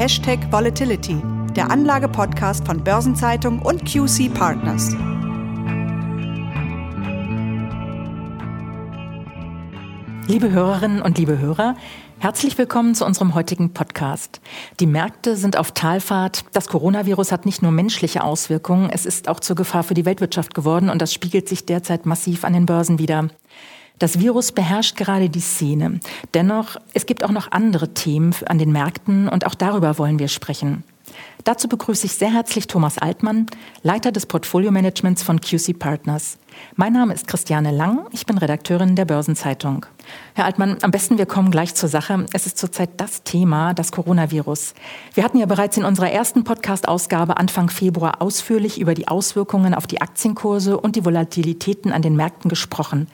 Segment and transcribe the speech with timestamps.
[0.00, 1.20] Hashtag Volatility,
[1.54, 4.92] der Anlage-Podcast von Börsenzeitung und QC Partners.
[10.26, 11.76] Liebe Hörerinnen und liebe Hörer,
[12.18, 14.40] Herzlich willkommen zu unserem heutigen Podcast.
[14.78, 16.44] Die Märkte sind auf Talfahrt.
[16.52, 20.54] Das Coronavirus hat nicht nur menschliche Auswirkungen, es ist auch zur Gefahr für die Weltwirtschaft
[20.54, 23.28] geworden und das spiegelt sich derzeit massiv an den Börsen wieder.
[24.00, 26.00] Das Virus beherrscht gerade die Szene.
[26.32, 30.28] Dennoch, es gibt auch noch andere Themen an den Märkten und auch darüber wollen wir
[30.28, 30.84] sprechen.
[31.44, 33.44] Dazu begrüße ich sehr herzlich Thomas Altmann,
[33.82, 36.38] Leiter des Portfolio-Managements von QC Partners.
[36.76, 39.84] Mein Name ist Christiane Lang, ich bin Redakteurin der Börsenzeitung.
[40.34, 42.24] Herr Altmann, am besten wir kommen gleich zur Sache.
[42.32, 44.72] Es ist zurzeit das Thema, das Coronavirus.
[45.12, 49.86] Wir hatten ja bereits in unserer ersten Podcast-Ausgabe Anfang Februar ausführlich über die Auswirkungen auf
[49.86, 53.08] die Aktienkurse und die Volatilitäten an den Märkten gesprochen.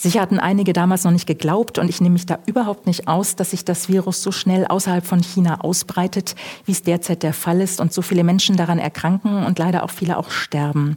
[0.00, 3.36] Sicher hatten einige damals noch nicht geglaubt und ich nehme mich da überhaupt nicht aus,
[3.36, 7.60] dass sich das Virus so schnell außerhalb von China ausbreitet, wie es derzeit der Fall
[7.60, 10.96] ist und so viele Menschen daran erkranken und leider auch viele auch sterben.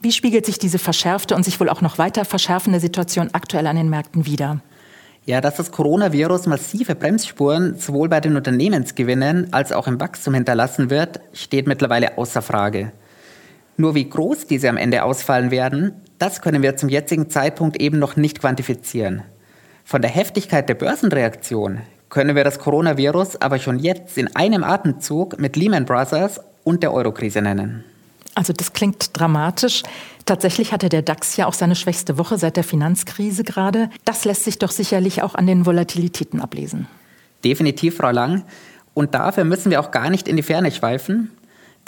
[0.00, 3.76] Wie spiegelt sich diese verschärfte und sich wohl auch noch weiter verschärfende Situation aktuell an
[3.76, 4.58] den Märkten wider?
[5.26, 10.90] Ja, dass das Coronavirus massive Bremsspuren sowohl bei den Unternehmensgewinnen als auch im Wachstum hinterlassen
[10.90, 12.90] wird, steht mittlerweile außer Frage.
[13.76, 17.98] Nur wie groß diese am Ende ausfallen werden, das können wir zum jetzigen Zeitpunkt eben
[17.98, 19.22] noch nicht quantifizieren.
[19.84, 25.40] Von der Heftigkeit der Börsenreaktion können wir das Coronavirus aber schon jetzt in einem Atemzug
[25.40, 27.84] mit Lehman Brothers und der Eurokrise nennen.
[28.34, 29.82] Also das klingt dramatisch.
[30.26, 33.90] Tatsächlich hatte der DAX ja auch seine schwächste Woche seit der Finanzkrise gerade.
[34.04, 36.86] Das lässt sich doch sicherlich auch an den Volatilitäten ablesen.
[37.44, 38.44] Definitiv, Frau Lang.
[38.94, 41.30] Und dafür müssen wir auch gar nicht in die Ferne schweifen.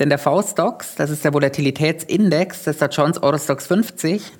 [0.02, 4.32] Denn der V-Stocks, das ist der Volatilitätsindex des Dow Jones Eurostox 50,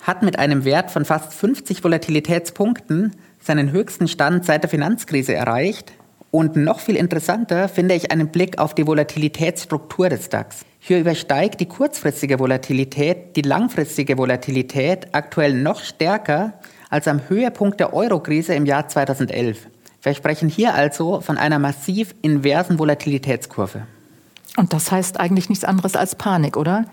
[0.00, 5.90] hat mit einem Wert von fast 50 Volatilitätspunkten seinen höchsten Stand seit der Finanzkrise erreicht.
[6.30, 10.64] Und noch viel interessanter finde ich einen Blick auf die Volatilitätsstruktur des DAX.
[10.78, 16.52] Hier übersteigt die kurzfristige Volatilität die langfristige Volatilität aktuell noch stärker
[16.90, 19.66] als am Höhepunkt der Eurokrise im Jahr 2011.
[20.00, 23.82] Wir sprechen hier also von einer massiv inversen Volatilitätskurve.
[24.56, 26.86] Und das heißt eigentlich nichts anderes als Panik, oder?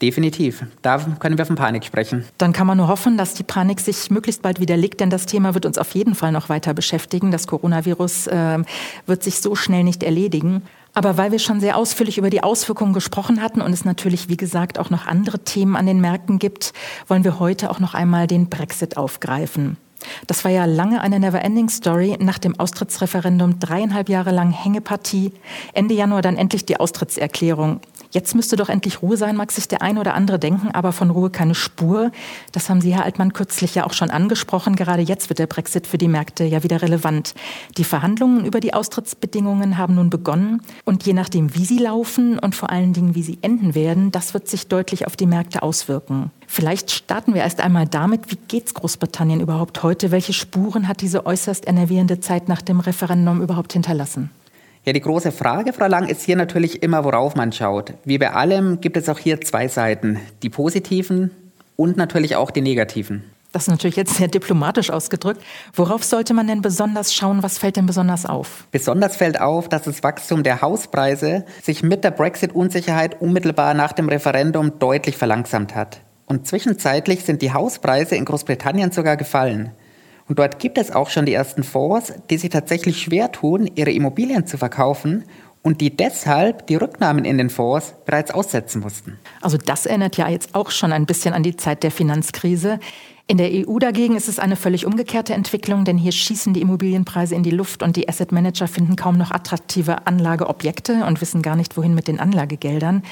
[0.00, 0.64] Definitiv.
[0.80, 2.24] Da können wir von Panik sprechen.
[2.38, 5.54] Dann kann man nur hoffen, dass die Panik sich möglichst bald widerlegt, denn das Thema
[5.54, 7.32] wird uns auf jeden Fall noch weiter beschäftigen.
[7.32, 8.58] Das Coronavirus äh,
[9.06, 10.62] wird sich so schnell nicht erledigen.
[10.94, 14.36] Aber weil wir schon sehr ausführlich über die Auswirkungen gesprochen hatten und es natürlich, wie
[14.36, 16.72] gesagt, auch noch andere Themen an den Märkten gibt,
[17.08, 19.76] wollen wir heute auch noch einmal den Brexit aufgreifen.
[20.26, 22.16] Das war ja lange eine Never-Ending-Story.
[22.20, 25.32] Nach dem Austrittsreferendum dreieinhalb Jahre lang Hängepartie.
[25.72, 27.80] Ende Januar dann endlich die Austrittserklärung.
[28.10, 31.10] Jetzt müsste doch endlich Ruhe sein, mag sich der ein oder andere denken, aber von
[31.10, 32.10] Ruhe keine Spur.
[32.52, 34.76] Das haben Sie, Herr Altmann, kürzlich ja auch schon angesprochen.
[34.76, 37.34] Gerade jetzt wird der Brexit für die Märkte ja wieder relevant.
[37.76, 40.62] Die Verhandlungen über die Austrittsbedingungen haben nun begonnen.
[40.86, 44.32] Und je nachdem, wie sie laufen und vor allen Dingen, wie sie enden werden, das
[44.32, 46.30] wird sich deutlich auf die Märkte auswirken.
[46.46, 50.10] Vielleicht starten wir erst einmal damit, wie geht's Großbritannien überhaupt heute?
[50.10, 54.30] Welche Spuren hat diese äußerst enervierende Zeit nach dem Referendum überhaupt hinterlassen?
[54.84, 57.94] Ja, die große Frage, Frau Lang, ist hier natürlich immer, worauf man schaut.
[58.04, 61.30] Wie bei allem gibt es auch hier zwei Seiten, die positiven
[61.76, 63.24] und natürlich auch die negativen.
[63.52, 65.42] Das ist natürlich jetzt sehr diplomatisch ausgedrückt.
[65.72, 67.42] Worauf sollte man denn besonders schauen?
[67.42, 68.66] Was fällt denn besonders auf?
[68.70, 74.08] Besonders fällt auf, dass das Wachstum der Hauspreise sich mit der Brexit-Unsicherheit unmittelbar nach dem
[74.08, 76.02] Referendum deutlich verlangsamt hat.
[76.26, 79.70] Und zwischenzeitlich sind die Hauspreise in Großbritannien sogar gefallen.
[80.28, 83.90] Und dort gibt es auch schon die ersten Fonds, die sich tatsächlich schwer tun, ihre
[83.90, 85.24] Immobilien zu verkaufen
[85.62, 89.18] und die deshalb die Rücknahmen in den Fonds bereits aussetzen mussten.
[89.40, 92.78] Also das erinnert ja jetzt auch schon ein bisschen an die Zeit der Finanzkrise.
[93.26, 97.34] In der EU dagegen ist es eine völlig umgekehrte Entwicklung, denn hier schießen die Immobilienpreise
[97.34, 101.56] in die Luft und die Asset Manager finden kaum noch attraktive Anlageobjekte und wissen gar
[101.56, 103.02] nicht, wohin mit den Anlagegeldern.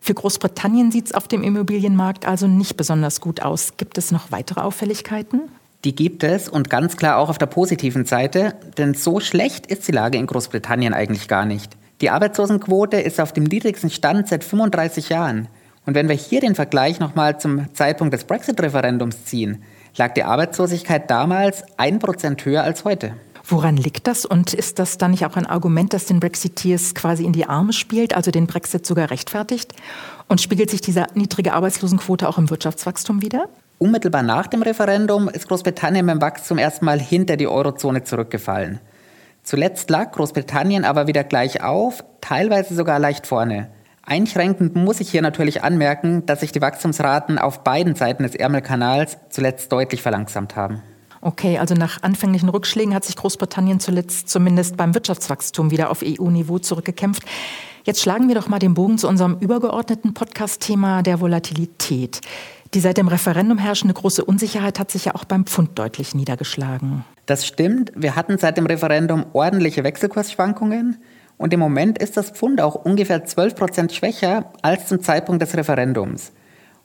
[0.00, 3.76] Für Großbritannien sieht es auf dem Immobilienmarkt also nicht besonders gut aus.
[3.76, 5.42] Gibt es noch weitere Auffälligkeiten?
[5.86, 9.86] Die gibt es und ganz klar auch auf der positiven Seite, denn so schlecht ist
[9.86, 11.76] die Lage in Großbritannien eigentlich gar nicht.
[12.00, 15.46] Die Arbeitslosenquote ist auf dem niedrigsten Stand seit 35 Jahren.
[15.84, 19.62] Und wenn wir hier den Vergleich nochmal zum Zeitpunkt des Brexit-Referendums ziehen,
[19.96, 23.14] lag die Arbeitslosigkeit damals ein Prozent höher als heute.
[23.44, 24.26] Woran liegt das?
[24.26, 27.72] Und ist das dann nicht auch ein Argument, das den Brexiteers quasi in die Arme
[27.72, 29.72] spielt, also den Brexit sogar rechtfertigt?
[30.26, 33.48] Und spiegelt sich diese niedrige Arbeitslosenquote auch im Wirtschaftswachstum wieder?
[33.78, 38.80] Unmittelbar nach dem Referendum ist Großbritannien beim Wachstum erstmal hinter die Eurozone zurückgefallen.
[39.42, 43.68] Zuletzt lag Großbritannien aber wieder gleich auf, teilweise sogar leicht vorne.
[44.02, 49.18] Einschränkend muss ich hier natürlich anmerken, dass sich die Wachstumsraten auf beiden Seiten des Ärmelkanals
[49.28, 50.82] zuletzt deutlich verlangsamt haben.
[51.20, 56.58] Okay, also nach anfänglichen Rückschlägen hat sich Großbritannien zuletzt zumindest beim Wirtschaftswachstum wieder auf EU-Niveau
[56.60, 57.24] zurückgekämpft.
[57.86, 62.20] Jetzt schlagen wir doch mal den Bogen zu unserem übergeordneten Podcast-Thema der Volatilität.
[62.74, 67.04] Die seit dem Referendum herrschende große Unsicherheit hat sich ja auch beim Pfund deutlich niedergeschlagen.
[67.26, 67.92] Das stimmt.
[67.94, 70.96] Wir hatten seit dem Referendum ordentliche Wechselkursschwankungen.
[71.38, 75.56] Und im Moment ist das Pfund auch ungefähr 12 Prozent schwächer als zum Zeitpunkt des
[75.56, 76.32] Referendums.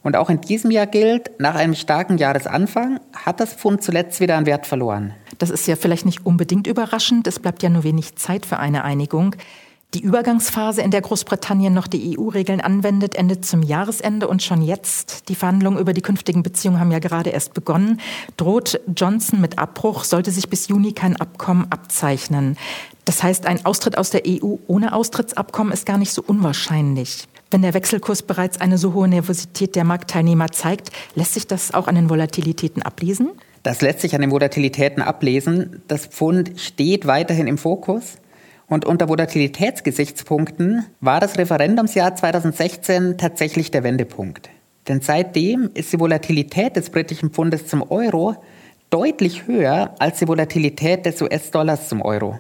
[0.04, 4.38] Und auch in diesem Jahr gilt, nach einem starken Jahresanfang hat das Pfund zuletzt wieder
[4.38, 5.16] an Wert verloren.
[5.40, 7.26] Das ist ja vielleicht nicht unbedingt überraschend.
[7.26, 9.36] Es bleibt ja nur wenig Zeit für eine Einigung.
[9.94, 15.28] Die Übergangsphase, in der Großbritannien noch die EU-Regeln anwendet, endet zum Jahresende und schon jetzt,
[15.28, 18.00] die Verhandlungen über die künftigen Beziehungen haben ja gerade erst begonnen,
[18.38, 22.56] droht Johnson mit Abbruch, sollte sich bis Juni kein Abkommen abzeichnen.
[23.04, 27.28] Das heißt, ein Austritt aus der EU ohne Austrittsabkommen ist gar nicht so unwahrscheinlich.
[27.50, 31.88] Wenn der Wechselkurs bereits eine so hohe Nervosität der Marktteilnehmer zeigt, lässt sich das auch
[31.88, 33.32] an den Volatilitäten ablesen?
[33.64, 35.82] Das lässt sich an den Volatilitäten ablesen.
[35.90, 38.21] Das Pfund steht weiterhin im Fokus.
[38.72, 44.50] Und unter Volatilitätsgesichtspunkten war das Referendumsjahr 2016 tatsächlich der Wendepunkt.
[44.88, 48.38] Denn seitdem ist die Volatilität des britischen Pfundes zum Euro
[48.90, 52.40] deutlich höher als die Volatilität des US-Dollars zum Euro.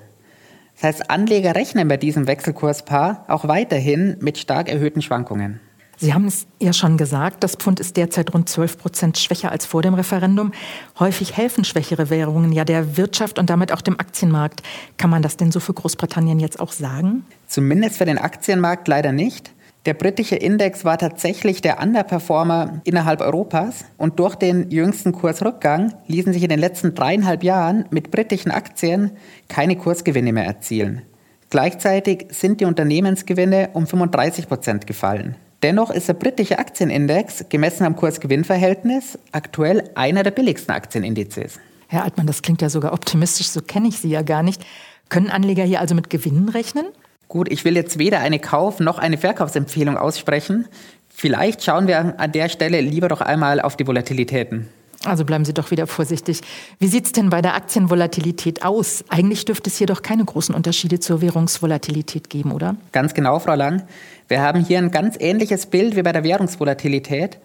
[0.75, 5.59] Das heißt, Anleger rechnen bei diesem Wechselkurspaar auch weiterhin mit stark erhöhten Schwankungen.
[6.01, 9.67] Sie haben es ja schon gesagt, das Pfund ist derzeit rund 12 Prozent schwächer als
[9.67, 10.51] vor dem Referendum.
[10.97, 14.63] Häufig helfen schwächere Währungen ja der Wirtschaft und damit auch dem Aktienmarkt.
[14.97, 17.23] Kann man das denn so für Großbritannien jetzt auch sagen?
[17.45, 19.51] Zumindest für den Aktienmarkt leider nicht.
[19.85, 26.33] Der britische Index war tatsächlich der Underperformer innerhalb Europas und durch den jüngsten Kursrückgang ließen
[26.33, 29.11] sich in den letzten dreieinhalb Jahren mit britischen Aktien
[29.49, 31.03] keine Kursgewinne mehr erzielen.
[31.51, 35.35] Gleichzeitig sind die Unternehmensgewinne um 35 Prozent gefallen.
[35.63, 41.59] Dennoch ist der britische Aktienindex gemessen am Kurs-Gewinn-Verhältnis aktuell einer der billigsten Aktienindizes.
[41.87, 44.65] Herr Altmann, das klingt ja sogar optimistisch, so kenne ich Sie ja gar nicht.
[45.09, 46.85] Können Anleger hier also mit Gewinnen rechnen?
[47.27, 50.67] Gut, ich will jetzt weder eine Kauf- noch eine Verkaufsempfehlung aussprechen.
[51.09, 54.67] Vielleicht schauen wir an der Stelle lieber doch einmal auf die Volatilitäten.
[55.03, 56.41] Also bleiben Sie doch wieder vorsichtig.
[56.79, 59.03] Wie sieht es denn bei der Aktienvolatilität aus?
[59.09, 62.75] Eigentlich dürfte es hier doch keine großen Unterschiede zur Währungsvolatilität geben, oder?
[62.91, 63.83] Ganz genau, Frau Lang.
[64.27, 67.39] Wir haben hier ein ganz ähnliches Bild wie bei der Währungsvolatilität.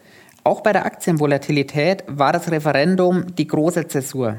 [0.44, 4.36] Auch bei der Aktienvolatilität war das Referendum die große Zäsur.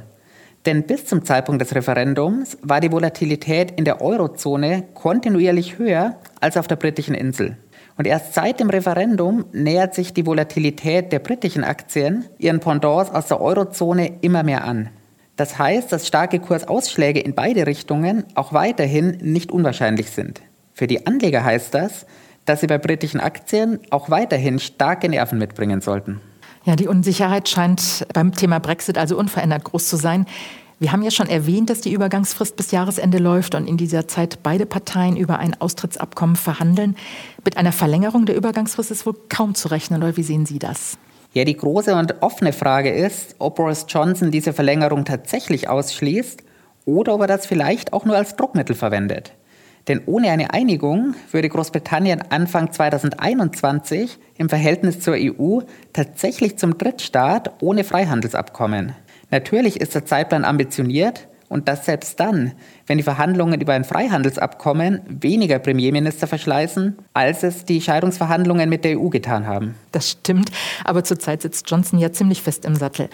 [0.66, 6.58] Denn bis zum Zeitpunkt des Referendums war die Volatilität in der Eurozone kontinuierlich höher als
[6.58, 7.58] auf der britischen Insel.
[7.98, 13.28] Und erst seit dem Referendum nähert sich die Volatilität der britischen Aktien ihren Pendants aus
[13.28, 14.90] der Eurozone immer mehr an.
[15.36, 20.42] Das heißt, dass starke Kursausschläge in beide Richtungen auch weiterhin nicht unwahrscheinlich sind.
[20.74, 22.06] Für die Anleger heißt das,
[22.46, 26.22] dass sie bei britischen Aktien auch weiterhin starke Nerven mitbringen sollten.
[26.66, 30.26] Ja, die Unsicherheit scheint beim Thema Brexit also unverändert groß zu sein.
[30.80, 34.44] Wir haben ja schon erwähnt, dass die Übergangsfrist bis Jahresende läuft und in dieser Zeit
[34.44, 36.96] beide Parteien über ein Austrittsabkommen verhandeln.
[37.44, 41.00] Mit einer Verlängerung der Übergangsfrist ist wohl kaum zu rechnen, oder wie sehen Sie das?
[41.34, 46.44] Ja, die große und offene Frage ist, ob Boris Johnson diese Verlängerung tatsächlich ausschließt
[46.86, 49.34] oder ob er das vielleicht auch nur als Druckmittel verwendet.
[49.88, 55.62] Denn ohne eine Einigung würde Großbritannien Anfang 2021 im Verhältnis zur EU
[55.94, 58.94] tatsächlich zum Drittstaat ohne Freihandelsabkommen.
[59.30, 62.54] Natürlich ist der Zeitplan ambitioniert und das selbst dann,
[62.88, 69.00] wenn die Verhandlungen über ein Freihandelsabkommen weniger Premierminister verschleißen, als es die Scheidungsverhandlungen mit der
[69.00, 69.76] EU getan haben.
[69.92, 70.52] Das stimmt,
[70.84, 73.10] aber zurzeit sitzt Johnson ja ziemlich fest im Sattel.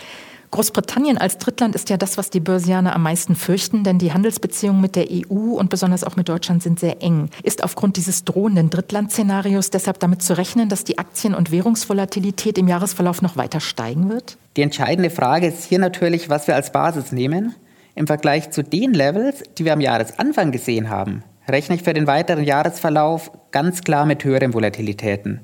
[0.53, 4.81] Großbritannien als Drittland ist ja das, was die Börsianer am meisten fürchten, denn die Handelsbeziehungen
[4.81, 7.29] mit der EU und besonders auch mit Deutschland sind sehr eng.
[7.41, 12.67] Ist aufgrund dieses drohenden Drittlandszenarios deshalb damit zu rechnen, dass die Aktien- und Währungsvolatilität im
[12.67, 14.37] Jahresverlauf noch weiter steigen wird?
[14.55, 17.55] Die entscheidende Frage ist hier natürlich, was wir als Basis nehmen.
[17.95, 22.05] Im Vergleich zu den Levels, die wir am Jahresanfang gesehen haben, rechne ich für den
[22.05, 25.41] weiteren Jahresverlauf ganz klar mit höheren Volatilitäten.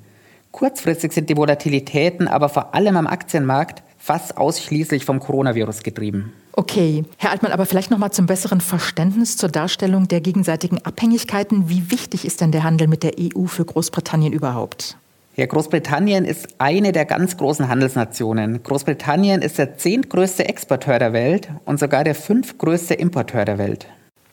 [0.51, 6.33] Kurzfristig sind die Volatilitäten aber vor allem am Aktienmarkt fast ausschließlich vom Coronavirus getrieben.
[6.53, 11.69] Okay, Herr Altmann, aber vielleicht noch mal zum besseren Verständnis zur Darstellung der gegenseitigen Abhängigkeiten.
[11.69, 14.97] Wie wichtig ist denn der Handel mit der EU für Großbritannien überhaupt?
[15.35, 18.61] Ja, Großbritannien ist eine der ganz großen Handelsnationen.
[18.63, 23.85] Großbritannien ist der zehntgrößte Exporteur der Welt und sogar der fünftgrößte Importeur der Welt.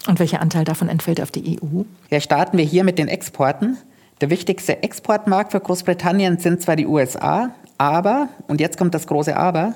[0.09, 1.83] Und welcher Anteil davon entfällt auf die EU?
[2.11, 3.77] Ja, starten wir hier mit den Exporten.
[4.21, 9.37] Der wichtigste Exportmarkt für Großbritannien sind zwar die USA, aber, und jetzt kommt das große
[9.37, 9.75] Aber,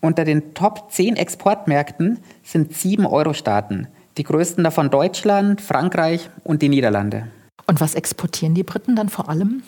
[0.00, 3.88] unter den Top 10 Exportmärkten sind sieben Euro-Staaten.
[4.16, 7.28] Die größten davon Deutschland, Frankreich und die Niederlande.
[7.66, 9.62] Und was exportieren die Briten dann vor allem?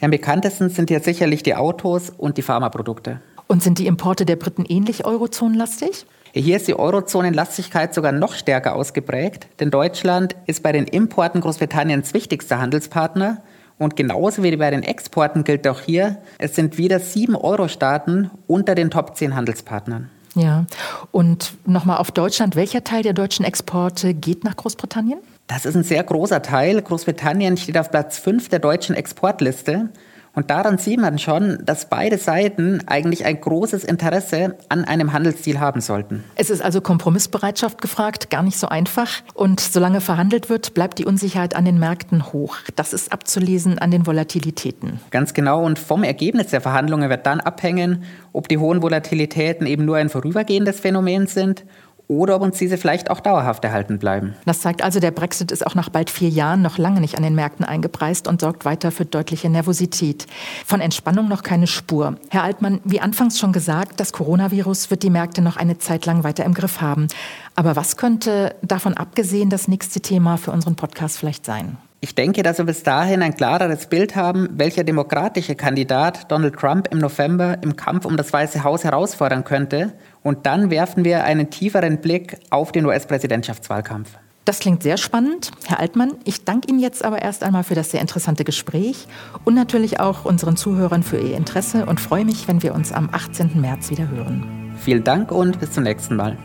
[0.00, 3.20] Ja, am bekanntesten sind hier sicherlich die Autos und die Pharmaprodukte.
[3.46, 6.06] Und sind die Importe der Briten ähnlich eurozonenlastig?
[6.32, 12.14] Hier ist die Eurozonenlastigkeit sogar noch stärker ausgeprägt, denn Deutschland ist bei den Importen Großbritanniens
[12.14, 13.42] wichtigster Handelspartner.
[13.80, 18.74] Und genauso wie bei den Exporten gilt auch hier, es sind wieder sieben Euro-Staaten unter
[18.74, 20.10] den Top 10 Handelspartnern.
[20.34, 20.66] Ja,
[21.12, 22.56] und nochmal auf Deutschland.
[22.56, 25.20] Welcher Teil der deutschen Exporte geht nach Großbritannien?
[25.46, 26.82] Das ist ein sehr großer Teil.
[26.82, 29.88] Großbritannien steht auf Platz 5 der deutschen Exportliste.
[30.34, 35.58] Und daran sieht man schon, dass beide Seiten eigentlich ein großes Interesse an einem Handelsdeal
[35.58, 36.22] haben sollten.
[36.36, 39.10] Es ist also Kompromissbereitschaft gefragt, gar nicht so einfach.
[39.34, 42.56] Und solange verhandelt wird, bleibt die Unsicherheit an den Märkten hoch.
[42.76, 45.00] Das ist abzulesen an den Volatilitäten.
[45.10, 45.64] Ganz genau.
[45.64, 50.08] Und vom Ergebnis der Verhandlungen wird dann abhängen, ob die hohen Volatilitäten eben nur ein
[50.08, 51.64] vorübergehendes Phänomen sind
[52.10, 54.34] oder ob uns diese vielleicht auch dauerhaft erhalten bleiben.
[54.44, 57.22] Das zeigt also, der Brexit ist auch nach bald vier Jahren noch lange nicht an
[57.22, 60.26] den Märkten eingepreist und sorgt weiter für deutliche Nervosität.
[60.66, 62.16] Von Entspannung noch keine Spur.
[62.28, 66.24] Herr Altmann, wie anfangs schon gesagt, das Coronavirus wird die Märkte noch eine Zeit lang
[66.24, 67.06] weiter im Griff haben.
[67.54, 71.78] Aber was könnte davon abgesehen das nächste Thema für unseren Podcast vielleicht sein?
[72.02, 76.88] Ich denke, dass wir bis dahin ein klareres Bild haben, welcher demokratische Kandidat Donald Trump
[76.90, 79.92] im November im Kampf um das Weiße Haus herausfordern könnte.
[80.22, 84.16] Und dann werfen wir einen tieferen Blick auf den US-Präsidentschaftswahlkampf.
[84.46, 85.50] Das klingt sehr spannend.
[85.66, 89.06] Herr Altmann, ich danke Ihnen jetzt aber erst einmal für das sehr interessante Gespräch
[89.44, 93.10] und natürlich auch unseren Zuhörern für Ihr Interesse und freue mich, wenn wir uns am
[93.12, 93.60] 18.
[93.60, 94.74] März wieder hören.
[94.78, 96.38] Vielen Dank und bis zum nächsten Mal.